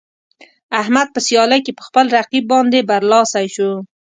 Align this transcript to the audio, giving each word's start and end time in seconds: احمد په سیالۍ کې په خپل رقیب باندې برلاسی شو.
احمد 0.81 1.07
په 1.11 1.19
سیالۍ 1.27 1.59
کې 1.65 1.71
په 1.77 1.83
خپل 1.87 2.05
رقیب 2.17 2.43
باندې 2.53 2.87
برلاسی 2.89 3.45
شو. 3.55 3.71